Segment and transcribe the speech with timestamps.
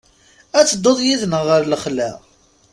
[0.59, 2.09] Ad tedduḍ yid-neɣ ɣer lexla?